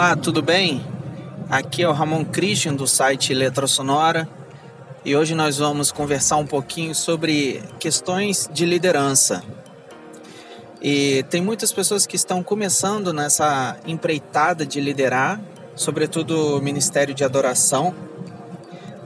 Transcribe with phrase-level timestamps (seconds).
[0.00, 0.82] Olá, tudo bem?
[1.50, 4.26] Aqui é o Ramon Christian do site Letra Sonora
[5.04, 9.44] e hoje nós vamos conversar um pouquinho sobre questões de liderança.
[10.80, 15.38] E tem muitas pessoas que estão começando nessa empreitada de liderar,
[15.76, 17.94] sobretudo o ministério de adoração.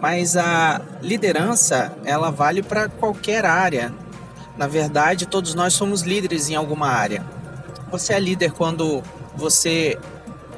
[0.00, 3.92] Mas a liderança, ela vale para qualquer área.
[4.56, 7.26] Na verdade, todos nós somos líderes em alguma área.
[7.90, 9.02] Você é líder quando
[9.34, 9.98] você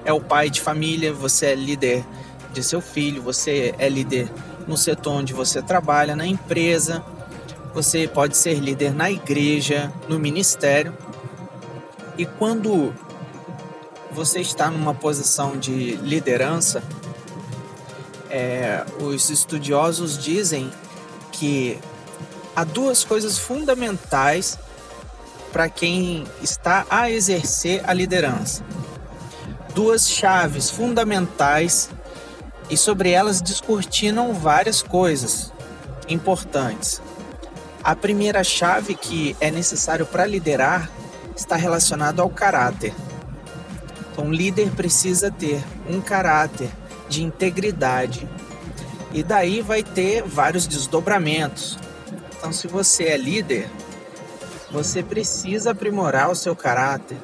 [0.07, 2.05] é o pai de família, você é líder
[2.53, 4.31] de seu filho, você é líder
[4.67, 7.05] no setor onde você trabalha, na empresa,
[7.75, 10.97] você pode ser líder na igreja, no ministério.
[12.17, 12.95] E quando
[14.13, 16.83] você está numa posição de liderança,
[18.31, 20.71] é, os estudiosos dizem
[21.33, 21.79] que
[22.55, 24.57] há duas coisas fundamentais
[25.53, 28.65] para quem está a exercer a liderança
[29.77, 31.91] duas chaves fundamentais
[32.71, 35.53] e sobre elas descortinam várias coisas
[36.09, 37.03] importantes.
[37.85, 40.91] A primeira chave que é necessário para liderar
[41.37, 42.95] está relacionado ao caráter.
[44.11, 46.71] Então, líder precisa ter um caráter
[47.07, 48.27] de integridade.
[49.13, 51.79] E daí vai ter vários desdobramentos.
[52.39, 53.69] Então, se você é líder,
[54.71, 57.19] você precisa aprimorar o seu caráter,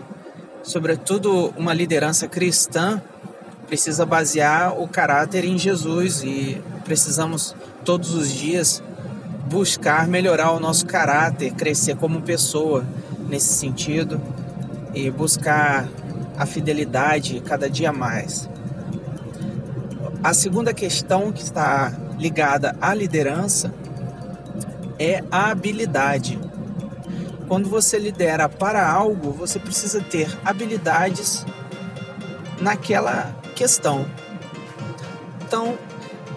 [0.62, 3.02] sobretudo uma liderança cristã,
[3.66, 7.54] precisa basear o caráter em Jesus e precisamos
[7.84, 8.82] todos os dias
[9.48, 12.84] buscar melhorar o nosso caráter, crescer como pessoa
[13.28, 14.20] nesse sentido
[14.94, 15.88] e buscar
[16.36, 18.48] a fidelidade cada dia mais.
[20.22, 23.74] A segunda questão que está ligada à liderança
[24.98, 26.38] é a habilidade.
[27.52, 31.44] Quando você lidera para algo, você precisa ter habilidades
[32.58, 34.10] naquela questão.
[35.42, 35.78] Então,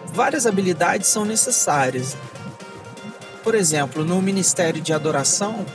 [0.07, 2.17] várias habilidades são necessárias.
[3.41, 5.65] Por exemplo, no ministério de adoração,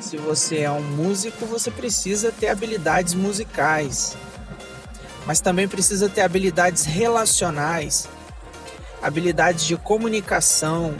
[0.00, 4.16] se você é um músico, você precisa ter habilidades musicais,
[5.24, 8.08] mas também precisa ter habilidades relacionais,
[9.00, 10.96] habilidades de comunicação,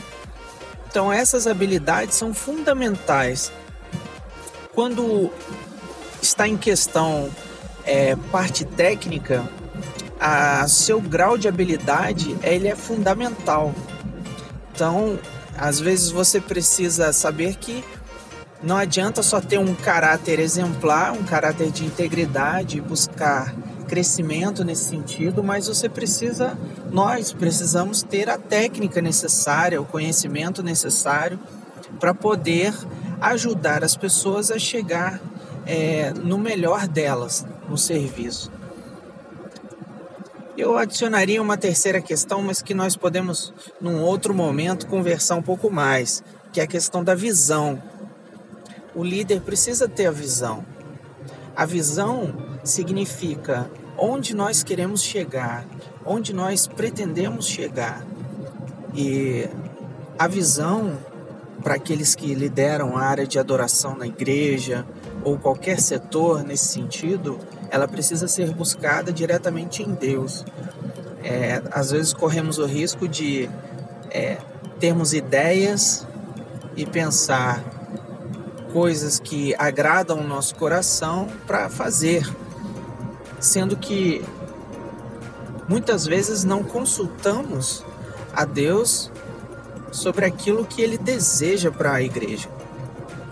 [0.92, 3.50] então, essas habilidades são fundamentais.
[4.74, 5.30] Quando
[6.20, 7.30] está em questão
[7.86, 9.42] é, parte técnica,
[10.20, 13.74] a seu grau de habilidade ele é fundamental.
[14.74, 15.18] Então,
[15.56, 17.82] às vezes você precisa saber que
[18.62, 23.54] não adianta só ter um caráter exemplar, um caráter de integridade, buscar
[23.92, 26.56] crescimento nesse sentido, mas você precisa,
[26.90, 31.38] nós precisamos ter a técnica necessária, o conhecimento necessário
[32.00, 32.72] para poder
[33.20, 35.20] ajudar as pessoas a chegar
[35.66, 38.50] é, no melhor delas no serviço.
[40.56, 45.70] Eu adicionaria uma terceira questão, mas que nós podemos, num outro momento, conversar um pouco
[45.70, 47.82] mais, que é a questão da visão.
[48.94, 50.64] O líder precisa ter a visão.
[51.54, 53.70] A visão significa
[54.04, 55.64] onde nós queremos chegar,
[56.04, 58.04] onde nós pretendemos chegar.
[58.92, 59.48] E
[60.18, 60.98] a visão
[61.62, 64.84] para aqueles que lideram a área de adoração na igreja
[65.22, 67.38] ou qualquer setor nesse sentido,
[67.70, 70.44] ela precisa ser buscada diretamente em Deus.
[71.22, 73.48] É, às vezes corremos o risco de
[74.10, 74.36] é,
[74.80, 76.04] termos ideias
[76.74, 77.62] e pensar
[78.72, 82.28] coisas que agradam o nosso coração para fazer,
[83.42, 84.24] sendo que
[85.68, 87.84] muitas vezes não consultamos
[88.32, 89.10] a Deus
[89.90, 92.48] sobre aquilo que Ele deseja para a igreja.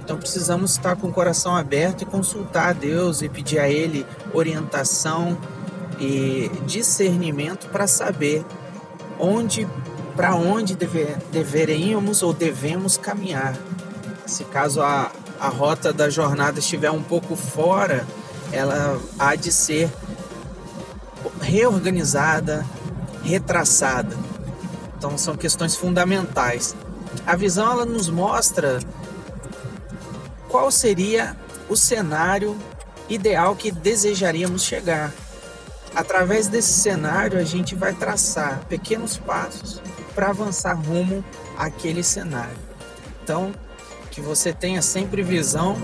[0.03, 4.05] Então precisamos estar com o coração aberto e consultar a Deus e pedir a Ele
[4.35, 5.39] orientação
[6.01, 8.45] e discernimento para saber
[9.17, 9.69] onde,
[10.17, 13.57] para onde deve, deveríamos ou devemos caminhar.
[14.27, 18.05] Se caso a, a rota da jornada estiver um pouco fora
[18.53, 19.91] ela há de ser
[21.41, 22.65] reorganizada,
[23.23, 24.17] retraçada.
[24.97, 26.75] Então são questões fundamentais.
[27.27, 28.81] A visão ela nos mostra
[30.49, 31.37] qual seria
[31.69, 32.57] o cenário
[33.09, 35.13] ideal que desejaríamos chegar.
[35.95, 39.81] Através desse cenário, a gente vai traçar pequenos passos
[40.15, 41.25] para avançar rumo
[41.59, 42.57] àquele cenário.
[43.23, 43.53] Então,
[44.11, 45.77] que você tenha sempre visão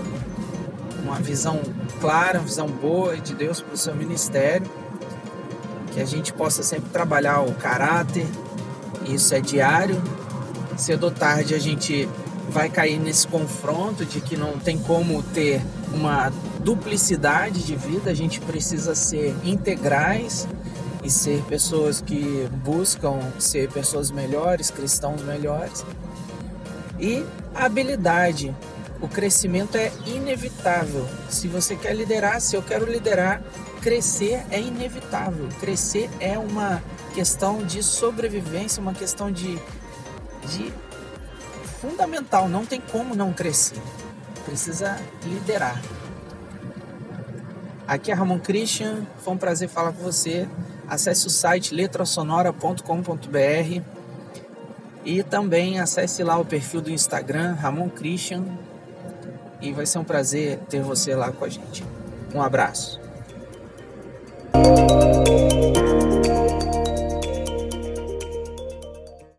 [1.07, 1.61] uma visão
[1.99, 4.69] clara, uma visão boa de Deus para o seu ministério,
[5.93, 8.27] que a gente possa sempre trabalhar o caráter,
[9.05, 10.01] isso é diário.
[10.77, 12.07] Cedo ou tarde a gente
[12.49, 15.61] vai cair nesse confronto de que não tem como ter
[15.93, 20.47] uma duplicidade de vida, a gente precisa ser integrais
[21.03, 25.85] e ser pessoas que buscam ser pessoas melhores, cristãos melhores.
[26.99, 27.23] E
[27.55, 28.55] habilidade,
[29.01, 31.07] o crescimento é inevitável.
[31.29, 33.41] Se você quer liderar, se eu quero liderar,
[33.81, 35.47] crescer é inevitável.
[35.59, 36.81] Crescer é uma
[37.13, 39.59] questão de sobrevivência, uma questão de,
[40.47, 40.73] de
[41.79, 42.49] fundamental.
[42.49, 43.79] Não tem como não crescer.
[44.45, 45.79] Precisa liderar.
[47.87, 49.05] Aqui é Ramon Christian.
[49.23, 50.47] Foi um prazer falar com você.
[50.87, 53.81] Acesse o site letrasonora.com.br
[55.05, 58.43] e também acesse lá o perfil do Instagram Ramon Christian
[59.61, 61.83] e vai ser um prazer ter você lá com a gente.
[62.33, 63.06] Um abraço.